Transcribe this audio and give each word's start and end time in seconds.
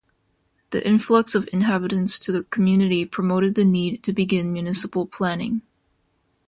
The 0.71 0.83
influx 0.83 1.35
of 1.35 1.47
inhabitants 1.53 2.17
to 2.21 2.31
the 2.31 2.43
community 2.45 3.05
promoted 3.05 3.53
the 3.53 3.63
need 3.63 4.01
to 4.01 4.13
begin 4.13 4.51
municipal 4.51 5.05
planning. 5.05 5.61